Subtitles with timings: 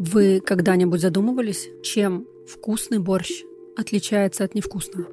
[0.00, 3.42] Вы когда-нибудь задумывались, чем вкусный борщ
[3.76, 5.08] отличается от невкусного?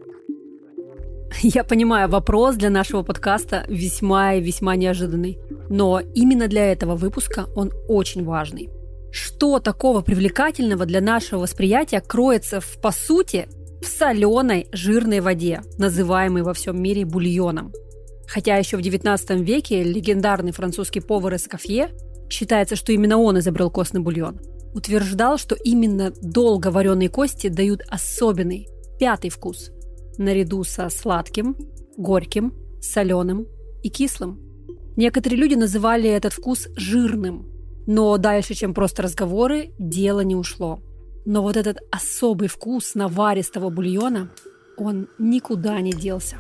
[1.42, 5.40] Я понимаю, вопрос для нашего подкаста весьма и весьма неожиданный.
[5.70, 8.70] Но именно для этого выпуска он очень важный.
[9.12, 13.48] Что такого привлекательного для нашего восприятия кроется в, по сути,
[13.82, 17.74] в соленой жирной воде, называемой во всем мире бульоном?
[18.28, 21.90] Хотя еще в 19 веке легендарный французский повар Эскофье
[22.30, 24.40] считается, что именно он изобрел костный бульон–
[24.76, 28.68] утверждал, что именно долго вареные кости дают особенный,
[29.00, 29.72] пятый вкус,
[30.18, 31.56] наряду со сладким,
[31.98, 33.48] горьким, соленым
[33.84, 34.40] и кислым.
[34.98, 37.48] Некоторые люди называли этот вкус жирным,
[37.88, 40.80] но дальше, чем просто разговоры, дело не ушло.
[41.26, 44.30] Но вот этот особый вкус наваристого бульона,
[44.78, 46.38] он никуда не делся.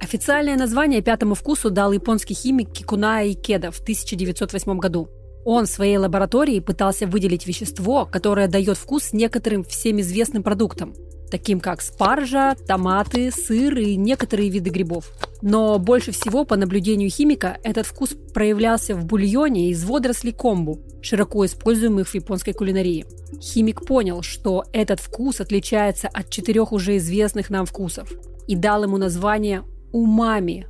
[0.00, 5.08] Официальное название пятому вкусу дал японский химик Кикуная Икеда в 1908 году.
[5.48, 10.92] Он в своей лаборатории пытался выделить вещество, которое дает вкус некоторым всем известным продуктам,
[11.30, 15.12] таким как спаржа, томаты, сыр и некоторые виды грибов.
[15.42, 21.46] Но больше всего, по наблюдению химика, этот вкус проявлялся в бульоне из водорослей комбу, широко
[21.46, 23.06] используемых в японской кулинарии.
[23.40, 28.12] Химик понял, что этот вкус отличается от четырех уже известных нам вкусов
[28.48, 30.66] и дал ему название умами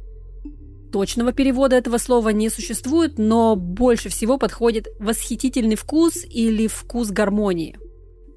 [0.93, 7.79] Точного перевода этого слова не существует, но больше всего подходит восхитительный вкус или вкус гармонии.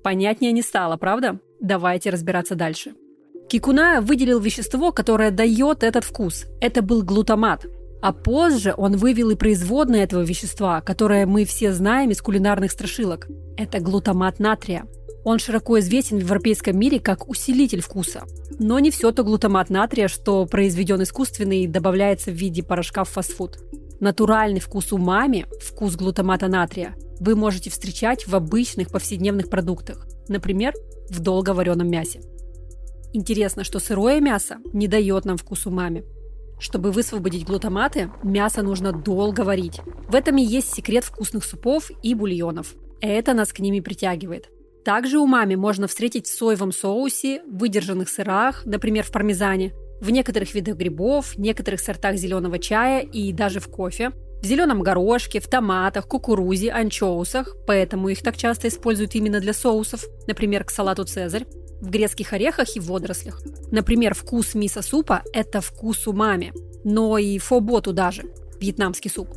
[0.03, 1.39] Понятнее не стало, правда?
[1.59, 2.93] Давайте разбираться дальше.
[3.49, 6.45] Кикуна выделил вещество, которое дает этот вкус.
[6.61, 7.65] Это был глутамат.
[8.01, 13.27] А позже он вывел и производное этого вещества, которое мы все знаем из кулинарных страшилок.
[13.57, 14.87] Это глутамат натрия–
[15.23, 18.23] он широко известен в европейском мире как усилитель вкуса.
[18.57, 23.09] Но не все то глутамат натрия, что произведен искусственно и добавляется в виде порошка в
[23.09, 23.59] фастфуд.
[23.99, 30.73] Натуральный вкус умами, вкус глутамата натрия, вы можете встречать в обычных повседневных продуктах, например,
[31.09, 32.21] в долговареном мясе.
[33.11, 36.05] Интересно, что сырое мясо не дает нам вкус умами.
[36.59, 39.79] Чтобы высвободить глутаматы, мясо нужно долго варить.
[40.07, 42.75] В этом и есть секрет вкусных супов и бульонов.
[43.01, 44.49] Это нас к ними притягивает.
[44.83, 50.77] Также умами можно встретить в соевом соусе, выдержанных сырах, например, в пармезане, в некоторых видах
[50.77, 56.71] грибов, некоторых сортах зеленого чая и даже в кофе, в зеленом горошке, в томатах, кукурузе,
[56.71, 61.45] анчоусах, поэтому их так часто используют именно для соусов, например, к салату «Цезарь»,
[61.81, 63.41] в грецких орехах и водорослях.
[63.71, 66.53] Например, вкус мисо-супа– это вкус умами,
[66.83, 68.23] но и фобо туда же,
[68.59, 69.29] вьетнамский суп.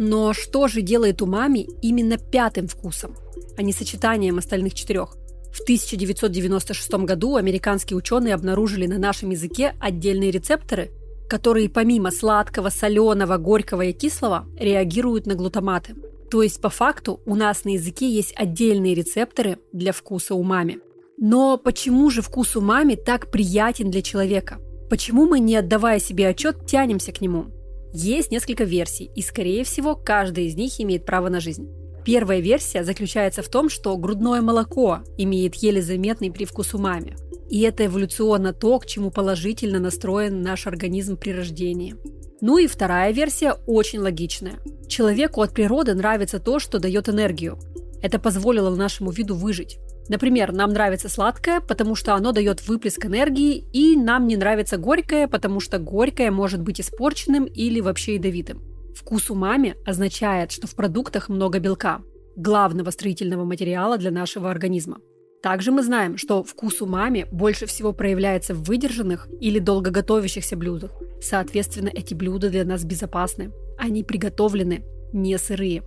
[0.00, 3.14] Но что же делает умами именно пятым вкусом?
[3.60, 5.16] а не сочетанием остальных четырех.
[5.52, 10.90] В 1996 году американские ученые обнаружили на нашем языке отдельные рецепторы,
[11.28, 15.94] которые помимо сладкого, соленого, горького и кислого реагируют на глутаматы.
[16.30, 20.78] То есть по факту у нас на языке есть отдельные рецепторы для вкуса умами.
[21.18, 24.58] Но почему же вкус умами так приятен для человека?
[24.88, 27.46] Почему мы, не отдавая себе отчет, тянемся к нему?
[27.92, 31.68] Есть несколько версий, и, скорее всего, каждая из них имеет право на жизнь.
[32.04, 37.16] Первая версия заключается в том, что грудное молоко имеет еле заметный привкус умами.
[37.50, 41.96] И это эволюционно то, к чему положительно настроен наш организм при рождении.
[42.40, 44.60] Ну и вторая версия очень логичная.
[44.88, 47.58] Человеку от природы нравится то, что дает энергию.
[48.02, 49.78] Это позволило нашему виду выжить.
[50.10, 55.28] Например, нам нравится сладкое, потому что оно дает выплеск энергии, и нам не нравится горькое,
[55.28, 58.60] потому что горькое может быть испорченным или вообще ядовитым.
[58.96, 62.02] Вкус умами означает, что в продуктах много белка,
[62.34, 64.98] главного строительного материала для нашего организма.
[65.44, 70.90] Также мы знаем, что вкус умами больше всего проявляется в выдержанных или долго готовящихся блюдах.
[71.22, 73.52] Соответственно, эти блюда для нас безопасны.
[73.78, 74.82] Они приготовлены
[75.12, 75.84] не сырые.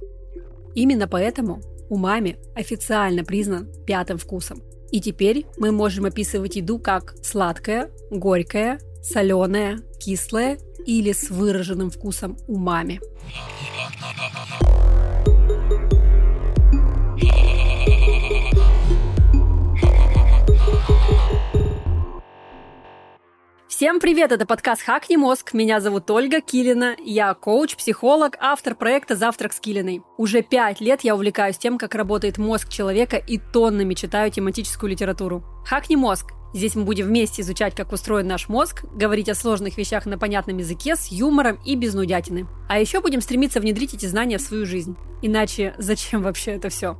[0.75, 4.61] Именно поэтому умами официально признан пятым вкусом.
[4.91, 12.37] И теперь мы можем описывать еду как сладкое, горькое, соленое, кислое или с выраженным вкусом
[12.47, 12.99] умами.
[23.83, 25.53] Всем привет, это подкаст «Хакни мозг».
[25.53, 26.95] Меня зовут Ольга Килина.
[27.03, 30.03] Я коуч, психолог, автор проекта «Завтрак с Килиной».
[30.17, 35.43] Уже пять лет я увлекаюсь тем, как работает мозг человека и тоннами читаю тематическую литературу.
[35.65, 40.05] «Хакни мозг» Здесь мы будем вместе изучать, как устроен наш мозг, говорить о сложных вещах
[40.05, 42.47] на понятном языке, с юмором и без нудятины.
[42.69, 44.95] А еще будем стремиться внедрить эти знания в свою жизнь.
[45.21, 46.95] Иначе зачем вообще это все?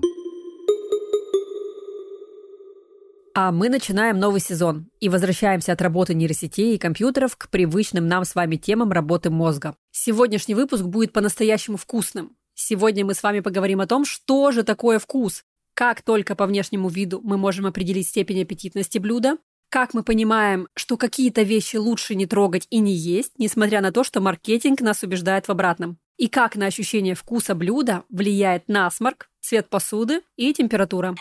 [3.35, 8.25] А мы начинаем новый сезон и возвращаемся от работы нейросетей и компьютеров к привычным нам
[8.25, 9.75] с вами темам работы мозга.
[9.89, 12.35] Сегодняшний выпуск будет по-настоящему вкусным.
[12.53, 15.41] Сегодня мы с вами поговорим о том, что же такое вкус,
[15.74, 19.38] как только по внешнему виду мы можем определить степень аппетитности блюда,
[19.69, 24.03] как мы понимаем, что какие-то вещи лучше не трогать и не есть, несмотря на то,
[24.03, 25.97] что маркетинг нас убеждает в обратном.
[26.18, 31.15] И как на ощущение вкуса блюда влияет насморк, цвет посуды и температура.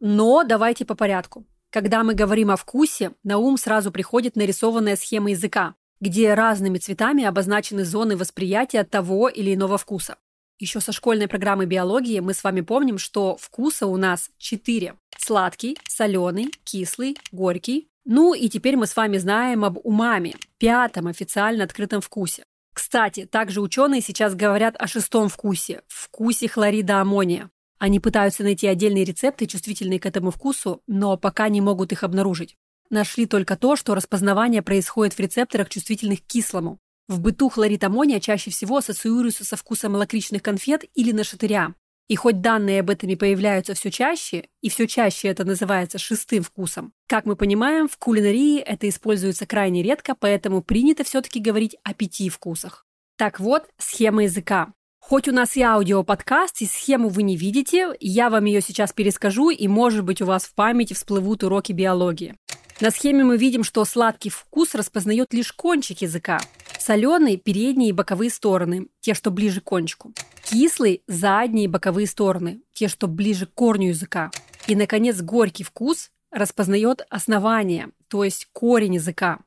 [0.00, 1.44] Но давайте по порядку.
[1.70, 7.24] Когда мы говорим о вкусе, на ум сразу приходит нарисованная схема языка, где разными цветами
[7.24, 10.16] обозначены зоны восприятия того или иного вкуса.
[10.58, 14.94] Еще со школьной программы биологии мы с вами помним, что вкуса у нас четыре.
[15.16, 17.88] Сладкий, соленый, кислый, горький.
[18.04, 22.42] Ну и теперь мы с вами знаем об умами, пятом официально открытом вкусе.
[22.74, 27.50] Кстати, также ученые сейчас говорят о шестом вкусе– вкусе хлорида аммония.
[27.78, 32.56] Они пытаются найти отдельные рецепты, чувствительные к этому вкусу, но пока не могут их обнаружить.
[32.90, 36.78] Нашли только то, что распознавание происходит в рецепторах, чувствительных к кислому.
[37.06, 41.74] В быту хлорид аммония чаще всего ассоциируется со вкусом лакричных конфет или нашатыря.
[42.08, 46.42] И хоть данные об этом и появляются все чаще, и все чаще это называется шестым
[46.42, 51.92] вкусом, как мы понимаем, в кулинарии это используется крайне редко, поэтому принято все-таки говорить о
[51.92, 52.86] пяти вкусах.
[53.16, 54.72] Так вот, схема языка.
[55.08, 59.48] Хоть у нас и аудиоподкаст, и схему вы не видите, я вам ее сейчас перескажу,
[59.48, 62.36] и, может быть, у вас в памяти всплывут уроки биологии.
[62.82, 66.38] На схеме мы видим, что сладкий вкус распознает лишь кончик языка.
[66.78, 70.12] Соленый– передние и боковые стороны, те, что ближе к кончику.
[70.44, 74.30] Кислый– задние и боковые стороны, те, что ближе к корню языка.
[74.66, 79.38] И, наконец, горький вкус распознает основание, то есть корень языка.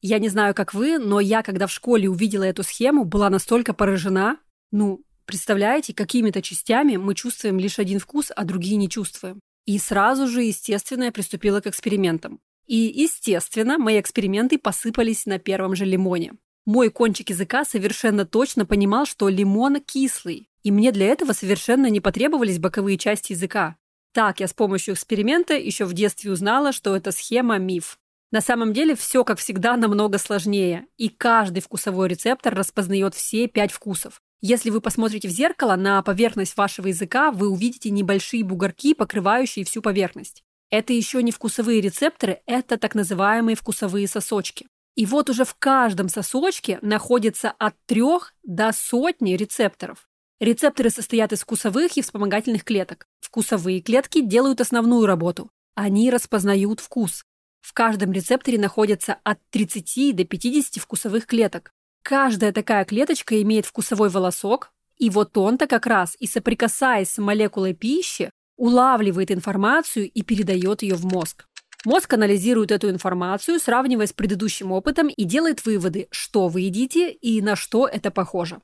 [0.00, 3.74] Я не знаю, как вы, но я, когда в школе увидела эту схему, была настолько
[3.74, 4.38] поражена.
[4.70, 9.40] Ну, представляете, какими-то частями мы чувствуем лишь один вкус, а другие не чувствуем.
[9.66, 12.40] И сразу же, естественно, я приступила к экспериментам.
[12.66, 16.34] И, естественно, мои эксперименты посыпались на первом же лимоне.
[16.66, 22.00] Мой кончик языка совершенно точно понимал, что лимон кислый, и мне для этого совершенно не
[22.00, 23.76] потребовались боковые части языка.
[24.12, 27.98] Так я с помощью эксперимента еще в детстве узнала, что эта схема– миф.
[28.30, 33.72] На самом деле все, как всегда, намного сложнее, и каждый вкусовой рецептор распознает все пять
[33.72, 34.20] вкусов.
[34.40, 39.82] Если вы посмотрите в зеркало на поверхность вашего языка, вы увидите небольшие бугорки, покрывающие всю
[39.82, 40.44] поверхность.
[40.70, 44.66] Это еще не вкусовые рецепторы, это так называемые вкусовые сосочки.
[44.94, 50.08] И вот уже в каждом сосочке находится от трех до сотни рецепторов.
[50.40, 53.08] Рецепторы состоят из вкусовых и вспомогательных клеток.
[53.20, 55.50] Вкусовые клетки делают основную работу.
[55.74, 57.24] Они распознают вкус.
[57.60, 61.72] В каждом рецепторе находится от 30 до 50 вкусовых клеток.
[62.08, 67.74] Каждая такая клеточка имеет вкусовой волосок, и вот он-то как раз и соприкасаясь с молекулой
[67.74, 71.44] пищи, улавливает информацию и передает ее в мозг.
[71.84, 77.42] Мозг анализирует эту информацию, сравнивая с предыдущим опытом и делает выводы, что вы едите и
[77.42, 78.62] на что это похоже.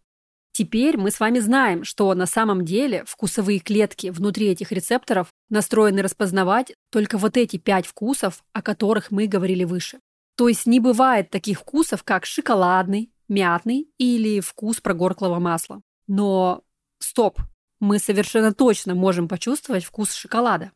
[0.53, 6.01] Теперь мы с вами знаем, что на самом деле вкусовые клетки внутри этих рецепторов настроены
[6.01, 9.99] распознавать только вот эти пять вкусов, о которых мы говорили выше.
[10.35, 15.83] То есть не бывает таких вкусов, как шоколадный, мятный или вкус прогорклого масла.
[16.07, 16.63] Но
[16.99, 17.39] стоп,
[17.81, 20.73] мы совершенно точно можем почувствовать вкус шоколада.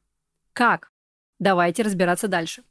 [0.53, 0.91] Как?
[1.39, 2.63] Давайте разбираться дальше.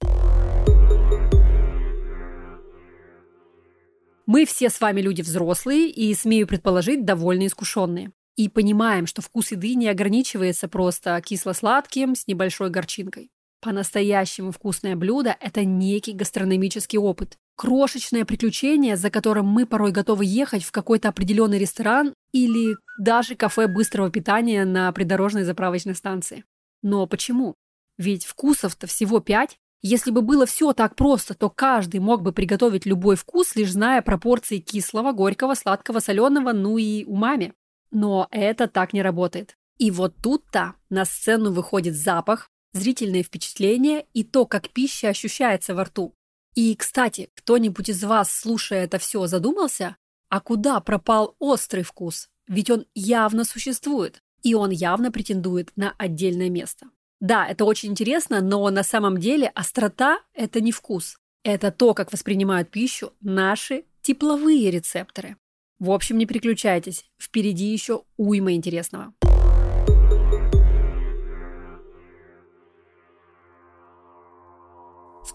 [4.26, 8.12] Мы все с вами люди взрослые и, смею предположить, довольно искушенные.
[8.36, 13.32] И понимаем, что вкус еды не ограничивается просто кисло-сладким с небольшой горчинкой.
[13.62, 17.40] По-настоящему вкусное блюдо– это некий гастрономический опыт.
[17.58, 23.66] Крошечное приключение, за которым мы порой готовы ехать в какой-то определенный ресторан или даже кафе
[23.66, 26.46] быстрого питания на придорожной заправочной станции.
[26.84, 27.56] Но почему?
[27.98, 29.58] Ведь вкусов-то всего пять.
[29.82, 34.04] Если бы было все так просто, то каждый мог бы приготовить любой вкус, лишь зная
[34.04, 37.54] пропорции кислого, горького, сладкого, соленого, ну и умами.
[37.90, 39.58] Но это так не работает.
[39.80, 45.86] И вот тут-то на сцену выходит запах, зрительные впечатления и то, как пища ощущается во
[45.86, 46.14] рту.
[46.58, 49.96] И, кстати, кто-нибудь из вас, слушая это все, задумался,
[50.28, 52.30] а куда пропал острый вкус?
[52.48, 56.88] Ведь он явно существует, и он явно претендует на отдельное место.
[57.20, 61.20] Да, это очень интересно, но на самом деле острота– это не вкус.
[61.44, 65.38] Это то, как воспринимают пищу наши тепловые рецепторы.
[65.78, 69.14] В общем, не переключайтесь, впереди еще уйма интересного.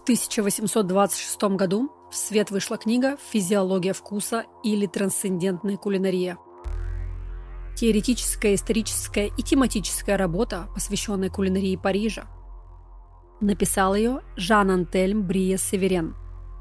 [0.03, 6.37] 1826 году в свет вышла книга «Физиология вкуса» или «Трансцендентная кулинария».
[7.75, 12.25] Теоретическая, историческая и тематическая работа, посвященная кулинарии Парижа.
[13.41, 16.15] Написал ее Жан Антельм Брие Северен.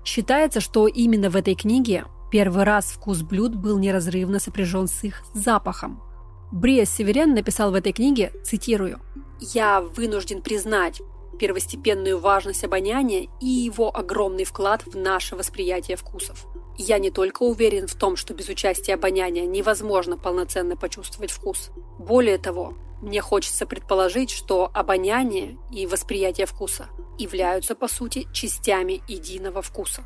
[0.05, 5.23] Считается, что именно в этой книге Первый раз вкус блюд был неразрывно сопряжен с их
[5.35, 6.03] запахом.
[6.51, 9.01] Бриас Северен написал в этой книге, цитирую,
[9.39, 11.03] «Я вынужден признать
[11.39, 16.47] первостепенную важность обоняния и его огромный вклад в наше восприятие вкусов.
[16.79, 21.71] Я не только уверен в том, что без участия обоняния невозможно полноценно почувствовать вкус.
[21.99, 29.61] Более того, мне хочется предположить, что обоняние и восприятие вкуса являются, по сути, частями единого
[29.61, 30.05] вкуса.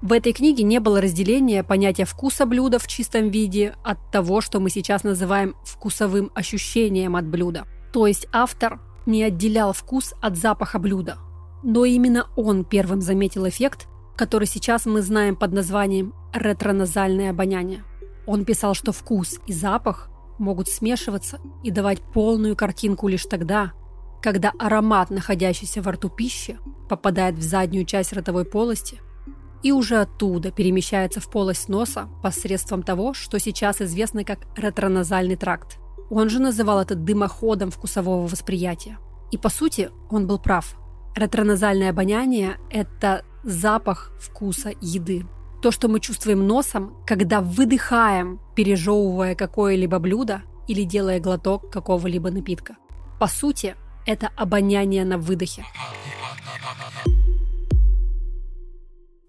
[0.00, 4.60] В этой книге не было разделения понятия вкуса блюда в чистом виде от того, что
[4.60, 7.66] мы сейчас называем вкусовым ощущением от блюда.
[7.92, 11.16] То есть автор не отделял вкус от запаха блюда.
[11.62, 17.84] Но именно он первым заметил эффект, который сейчас мы знаем под названием ретроназальное обоняние.
[18.26, 23.72] Он писал, что вкус и запах могут смешиваться и давать полную картинку лишь тогда,
[24.20, 29.00] когда аромат, находящийся во рту пищи, попадает в заднюю часть ротовой полости
[29.62, 35.78] и уже оттуда перемещается в полость носа посредством того, что сейчас известно как ретроназальный тракт.
[36.10, 38.98] Он же называл это дымоходом вкусового восприятия.
[39.30, 40.76] И по сути он был прав.
[41.14, 45.26] Ретроназальное обоняние– это запах вкуса еды.
[45.60, 52.76] То, что мы чувствуем носом, когда выдыхаем, пережевывая какое-либо блюдо или делая глоток какого-либо напитка.
[53.18, 53.74] По сути,
[54.06, 55.64] это обоняние на выдохе.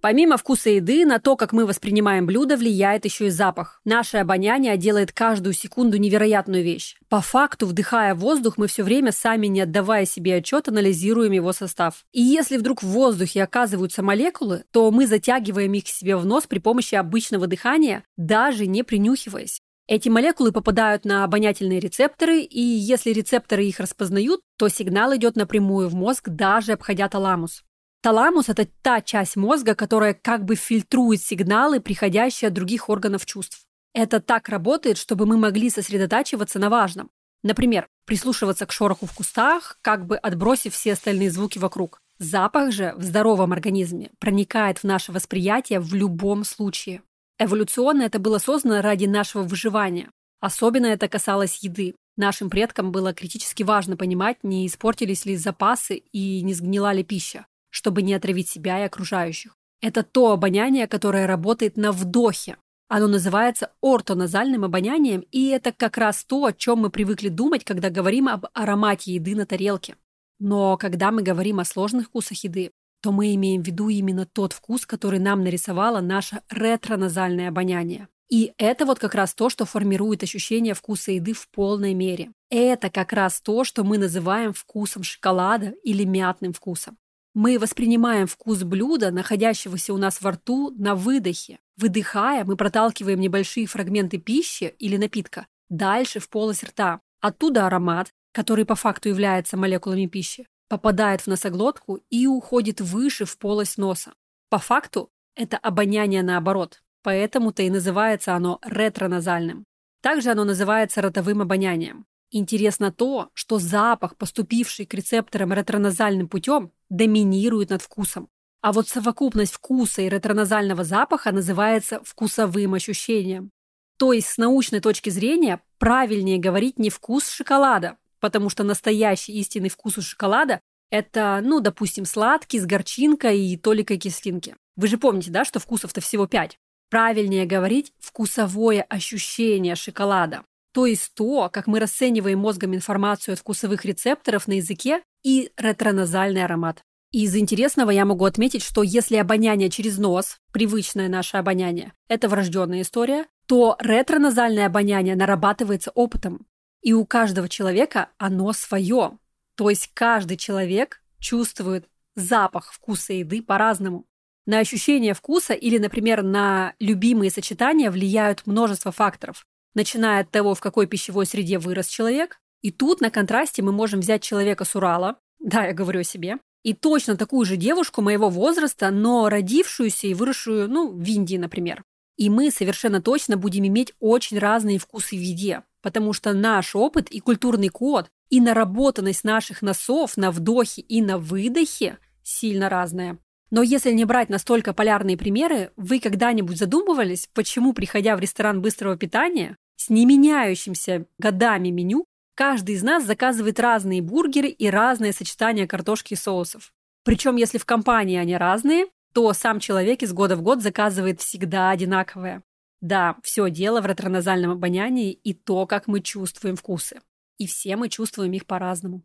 [0.01, 3.81] Помимо вкуса еды, на то, как мы воспринимаем блюдо, влияет еще и запах.
[3.83, 6.95] Наше обоняние делает каждую секунду невероятную вещь.
[7.09, 12.05] По факту, вдыхая воздух, мы все время сами, не отдавая себе отчет, анализируем его состав.
[12.13, 16.59] И если вдруг в воздухе оказываются молекулы, то мы затягиваем их себе в нос при
[16.59, 19.59] помощи обычного дыхания, даже не принюхиваясь.
[19.89, 25.89] Эти молекулы попадают на обонятельные рецепторы, и если рецепторы их распознают, то сигнал идет напрямую
[25.89, 27.63] в мозг, даже обходя таламус.
[28.01, 33.65] Таламус– это та часть мозга, которая как бы фильтрует сигналы, приходящие от других органов чувств.
[33.93, 37.09] Это так работает, чтобы мы могли сосредотачиваться на важном.
[37.43, 41.99] Например, прислушиваться к шороху в кустах, как бы отбросив все остальные звуки вокруг.
[42.19, 47.01] Запах же в здоровом организме проникает в наше восприятие в любом случае.
[47.37, 50.09] Эволюционно это было создано ради нашего выживания.
[50.39, 51.95] Особенно это касалось еды.
[52.15, 57.45] Нашим предкам было критически важно понимать, не испортились ли запасы и не сгнила ли пища
[57.69, 59.55] чтобы не отравить себя и окружающих.
[59.81, 62.57] Это то обоняние, которое работает на вдохе.
[62.89, 67.89] Оно называется ортоназальным обонянием, и это как раз то, о чем мы привыкли думать, когда
[67.89, 69.95] говорим об аромате еды на тарелке.
[70.39, 72.71] Но когда мы говорим о сложных вкусах еды,
[73.01, 78.07] то мы имеем в виду именно тот вкус, который нам нарисовало наше ретроназальное обоняние.
[78.29, 82.31] И это вот как раз то, что формирует ощущение вкуса еды в полной мере.
[82.49, 86.97] Это как раз то, что мы называем вкусом шоколада или мятным вкусом.
[87.33, 91.59] Мы воспринимаем вкус блюда, находящегося у нас во рту, на выдохе.
[91.77, 96.99] Выдыхая, мы проталкиваем небольшие фрагменты пищи или напитка дальше в полость рта.
[97.21, 103.37] Оттуда аромат, который по факту является молекулами пищи, попадает в носоглотку и уходит выше в
[103.37, 104.13] полость носа.
[104.49, 109.65] По факту это обоняние наоборот, поэтому-то и называется оно ретроназальным.
[110.01, 112.05] Также оно называется ротовым обонянием.
[112.31, 118.29] Интересно то, что запах, поступивший к рецепторам ретроназальным путем, доминирует над вкусом.
[118.61, 123.51] А вот совокупность вкуса и ретроназального запаха называется вкусовым ощущением.
[123.97, 129.69] То есть с научной точки зрения правильнее говорить не вкус шоколада, потому что настоящий истинный
[129.69, 134.55] вкус у шоколада– это, ну, допустим, сладкий с горчинкой и толикой кислинки.
[134.75, 136.57] Вы же помните, да, что вкусов-то всего пять.
[136.89, 143.85] Правильнее говорить вкусовое ощущение шоколада, то есть то, как мы расцениваем мозгом информацию от вкусовых
[143.85, 146.83] рецепторов на языке и ретроназальный аромат.
[147.11, 152.81] Из интересного я могу отметить, что если обоняние через нос, привычное наше обоняние, это врожденная
[152.81, 156.45] история, то ретроназальное обоняние нарабатывается опытом.
[156.83, 159.17] И у каждого человека оно свое.
[159.55, 164.05] То есть каждый человек чувствует запах вкуса еды по-разному.
[164.45, 170.59] На ощущение вкуса или, например, на любимые сочетания влияют множество факторов начиная от того, в
[170.59, 172.39] какой пищевой среде вырос человек.
[172.61, 176.37] И тут на контрасте мы можем взять человека с Урала, да, я говорю о себе,
[176.63, 181.83] и точно такую же девушку моего возраста, но родившуюся и выросшую, ну, в Индии, например.
[182.17, 187.09] И мы совершенно точно будем иметь очень разные вкусы в еде, потому что наш опыт
[187.09, 193.17] и культурный код, и наработанность наших носов на вдохе и на выдохе сильно разная.
[193.51, 198.95] Но если не брать настолько полярные примеры, вы когда-нибудь задумывались, почему, приходя в ресторан быстрого
[198.95, 205.65] питания, с не меняющимся годами меню, каждый из нас заказывает разные бургеры и разные сочетания
[205.65, 206.71] картошки и соусов.
[207.03, 211.71] Причем, если в компании они разные, то сам человек из года в год заказывает всегда
[211.71, 212.43] одинаковое.
[212.81, 217.01] Да, все дело в ретроназальном обонянии и то, как мы чувствуем вкусы.
[217.37, 219.01] И все мы чувствуем их по-разному.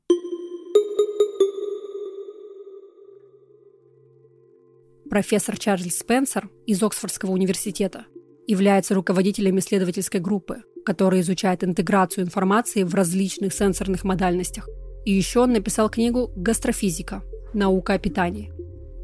[5.15, 8.07] Профессор Чарльз Спенсер из Оксфордского университета
[8.49, 14.69] является руководителем исследовательской группы, которая изучает интеграцию информации в различных сенсорных модальностях.
[15.05, 17.23] И еще он написал книгу «Гастрофизика.
[17.53, 18.53] Наука о питании».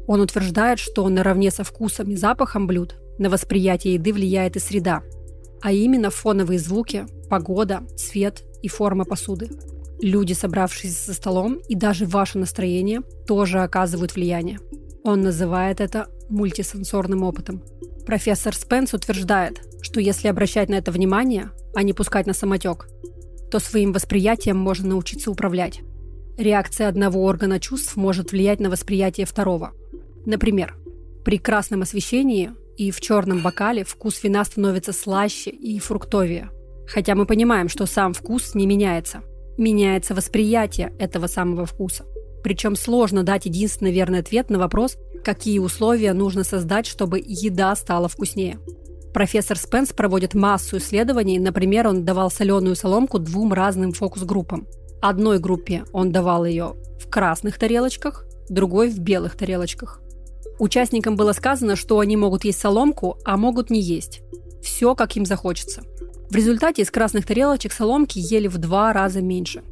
[0.05, 5.03] Он утверждает, что наравне со вкусом и запахом блюд на восприятие еды влияет и среда,
[5.61, 9.49] а именно фоновые звуки, погода, цвет и форма посуды.
[10.01, 14.59] Люди, собравшиеся за столом, и даже ваше настроение тоже оказывают влияние.
[15.03, 17.63] Он называет это мультисенсорным опытом.
[18.05, 22.87] Профессор Спенс утверждает, что если обращать на это внимание, а не пускать на самотек,
[23.49, 25.81] то своим восприятием можно научиться управлять.
[26.37, 29.71] Реакция одного органа чувств может влиять на восприятие второго.
[30.25, 30.75] Например,
[31.25, 36.49] при красном освещении и в черном бокале вкус вина становится слаще и фруктовее.
[36.87, 39.21] Хотя мы понимаем, что сам вкус не меняется.
[39.57, 42.05] Меняется восприятие этого самого вкуса.
[42.43, 48.07] Причем сложно дать единственный верный ответ на вопрос, какие условия нужно создать, чтобы еда стала
[48.07, 48.59] вкуснее.
[49.13, 51.37] Профессор Спенс проводит массу исследований.
[51.37, 54.67] Например, он давал соленую соломку двум разным фокус-группам.
[55.01, 59.99] Одной группе он давал ее в красных тарелочках, другой в белых тарелочках.
[60.59, 64.21] Участникам было сказано, что они могут есть соломку, а могут не есть.
[64.61, 65.81] Все, как им захочется.
[66.29, 69.63] В результате из красных тарелочек соломки ели в два раза меньше.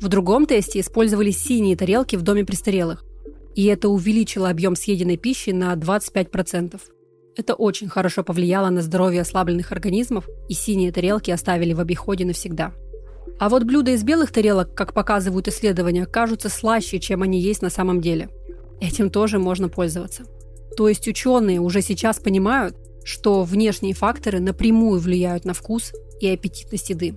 [0.00, 3.04] В другом тесте использовали синие тарелки в доме престарелых.
[3.54, 6.80] И это увеличило объем съеденной пищи на 25%.
[7.36, 12.72] Это очень хорошо повлияло на здоровье ослабленных организмов, и синие тарелки оставили в обиходе навсегда.
[13.38, 17.70] А вот блюда из белых тарелок, как показывают исследования, кажутся слаще, чем они есть на
[17.70, 18.28] самом деле–
[18.80, 20.24] Этим тоже можно пользоваться.
[20.76, 26.90] То есть ученые уже сейчас понимают, что внешние факторы напрямую влияют на вкус и аппетитность
[26.90, 27.14] еды.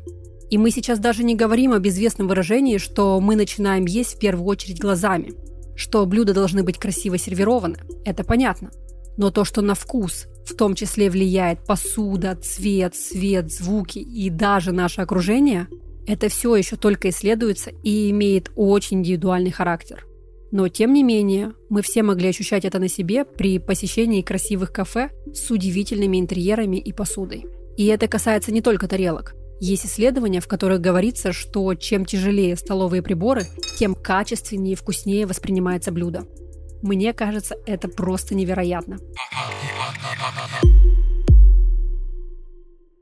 [0.49, 4.45] И мы сейчас даже не говорим об известном выражении, что мы начинаем есть в первую
[4.45, 5.34] очередь глазами,
[5.75, 7.77] что блюда должны быть красиво сервированы.
[8.06, 8.71] Это понятно.
[9.17, 14.71] Но то, что на вкус в том числе влияет посуда, цвет, свет, звуки и даже
[14.71, 15.67] наше окружение,
[16.06, 20.06] это все еще только исследуется и имеет очень индивидуальный характер–
[20.53, 25.10] но, тем не менее, мы все могли ощущать это на себе при посещении красивых кафе
[25.34, 27.47] с удивительными интерьерами и посудой.
[27.75, 29.34] И это касается не только тарелок.
[29.65, 33.43] Есть исследования, в которых говорится, что чем тяжелее столовые приборы,
[33.80, 36.28] тем качественнее и вкуснее воспринимается блюдо.
[36.82, 38.97] Мне кажется, это просто невероятно.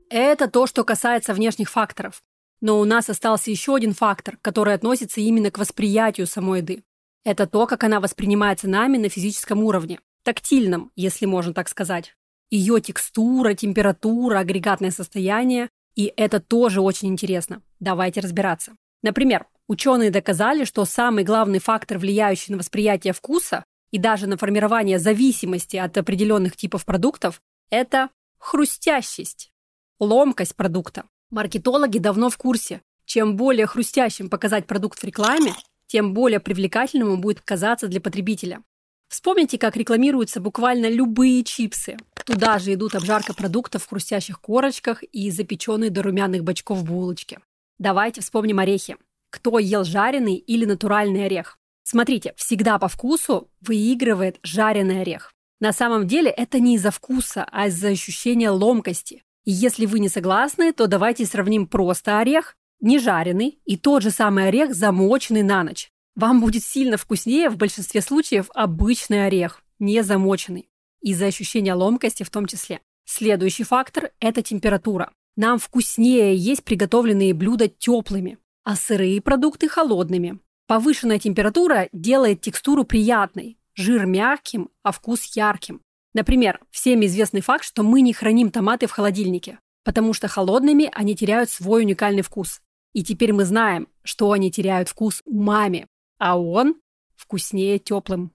[0.08, 2.22] Это то, что касается внешних факторов.
[2.60, 6.84] Но у нас остался еще один фактор, который относится именно к восприятию самой еды.
[7.24, 12.14] Это то, как она воспринимается нами на физическом уровне, тактильном, если можно так сказать.
[12.50, 15.68] Ее текстура, температура, агрегатное состояние.
[15.94, 17.62] И это тоже очень интересно.
[17.80, 18.72] Давайте разбираться.
[19.02, 24.98] Например, ученые доказали, что самый главный фактор, влияющий на восприятие вкуса и даже на формирование
[24.98, 29.52] зависимости от определенных типов продуктов, это хрустящесть,
[30.00, 31.04] ломкость продукта.
[31.30, 32.82] Маркетологи давно в курсе.
[33.04, 35.54] Чем более хрустящим показать продукт в рекламе,
[35.86, 38.62] тем более привлекательным он будет казаться для потребителя.
[39.08, 41.98] Вспомните, как рекламируются буквально любые чипсы.
[42.24, 47.38] Туда же идут обжарка продуктов в хрустящих корочках и запеченные до румяных бочков булочки.
[47.78, 48.96] Давайте вспомним орехи.
[49.30, 51.58] Кто ел жареный или натуральный орех?
[51.84, 55.32] Смотрите, всегда по вкусу выигрывает жареный орех.
[55.60, 59.22] На самом деле это не из-за вкуса, а из-за ощущения ломкости.
[59.44, 64.10] И если вы не согласны, то давайте сравним просто орех не жареный и тот же
[64.10, 65.90] самый орех, замоченный на ночь.
[66.14, 70.68] Вам будет сильно вкуснее в большинстве случаев обычный орех, не замоченный.
[71.02, 72.80] Из-за ощущения ломкости в том числе.
[73.04, 75.10] Следующий фактор– это температура.
[75.36, 80.38] Нам вкуснее есть приготовленные блюда теплыми, а сырые продукты– холодными.
[80.68, 85.80] Повышенная температура делает текстуру приятной, жир мягким, а вкус ярким.
[86.14, 91.16] Например, всем известный факт, что мы не храним томаты в холодильнике, потому что холодными они
[91.16, 92.60] теряют свой уникальный вкус.
[92.92, 95.86] И теперь мы знаем, что они теряют вкус умами,
[96.18, 96.76] а он
[97.16, 98.32] вкуснее теплым.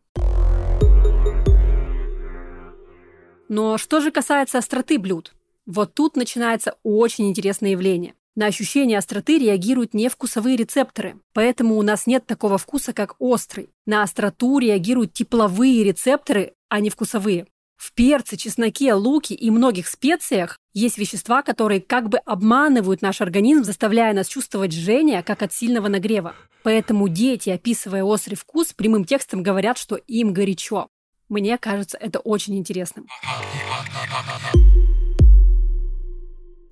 [3.49, 5.33] Но что же касается остроты блюд?
[5.65, 8.13] Вот тут начинается очень интересное явление.
[8.36, 13.69] На ощущение остроты реагируют не вкусовые рецепторы, поэтому у нас нет такого вкуса, как острый.
[13.86, 17.47] На остроту реагируют тепловые рецепторы, а не вкусовые.
[17.77, 23.63] В перце, чесноке, луке и многих специях есть вещества, которые как бы обманывают наш организм,
[23.63, 26.36] заставляя нас чувствовать жжение, как от сильного нагрева.
[26.63, 30.89] Поэтому дети, описывая острый вкус, прямым текстом говорят, что им горячо.
[31.30, 33.06] Мне кажется, это очень интересным.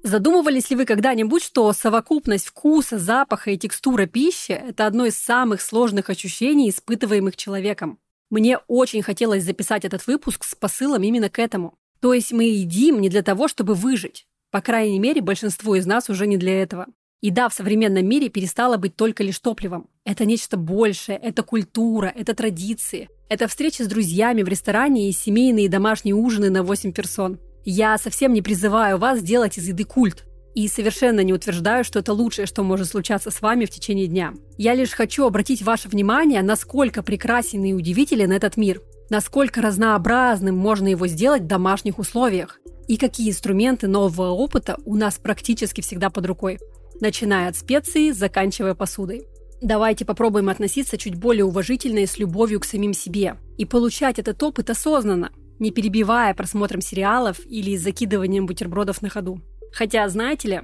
[0.02, 5.62] Задумывались ли вы когда-нибудь, что совокупность вкуса, запаха и текстура пищи– это одно из самых
[5.62, 8.00] сложных ощущений, испытываемых человеком?
[8.30, 11.78] Мне очень хотелось записать этот выпуск с посылом именно к этому.
[12.00, 14.28] То есть мы едим не для того, чтобы выжить.
[14.52, 16.88] По крайней мере, большинство из нас уже не для этого.
[17.21, 19.88] Еда в современном мире перестала быть только лишь топливом.
[20.04, 23.10] Это нечто большее, это культура, это традиции.
[23.30, 27.39] Это встречи с друзьями в ресторане и семейные и домашние ужины на 8 персон.
[27.63, 30.25] Я совсем не призываю вас делать из еды культ.
[30.54, 34.34] И совершенно не утверждаю, что это лучшее, что может случаться с вами в течение дня.
[34.58, 38.82] Я лишь хочу обратить ваше внимание, насколько прекрасен и удивителен этот мир.
[39.10, 42.60] Насколько разнообразным можно его сделать в домашних условиях.
[42.88, 46.60] И какие инструменты нового опыта у нас практически всегда под рукой.
[47.01, 49.27] Начиная от специй, заканчивая посудой.
[49.62, 53.36] Давайте попробуем относиться чуть более уважительно и с любовью к самим себе.
[53.58, 59.41] И получать этот опыт осознанно, не перебивая просмотром сериалов или закидыванием бутербродов на ходу.
[59.73, 60.62] Хотя, знаете ли,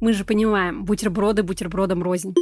[0.00, 2.34] мы же понимаем, бутерброды бутербродом рознь.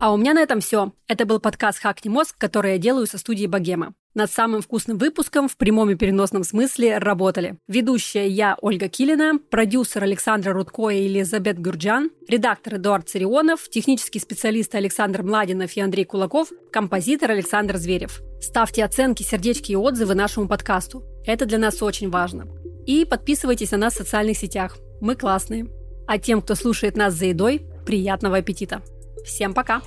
[0.00, 0.92] А у меня на этом все.
[1.08, 3.94] Это был подкаст «Хакни мозг», который я делаю со студией Богема.
[4.14, 7.58] Над самым вкусным выпуском в прямом и переносном смысле работали.
[7.66, 14.72] Ведущая я, Ольга Килина, продюсер Александра Рудко и Елизабет Гурджан, редактор Эдуард Царионов, технический специалист
[14.76, 18.20] Александр Младинов и Андрей Кулаков, композитор Александр Зверев.
[18.40, 21.02] Ставьте оценки, сердечки и отзывы нашему подкасту.
[21.26, 22.46] Это для нас очень важно.
[22.86, 24.78] И подписывайтесь на нас в социальных сетях.
[25.00, 25.66] Мы классные.
[26.06, 28.80] А тем, кто слушает нас за едой, приятного аппетита!
[29.24, 29.82] Всем пока!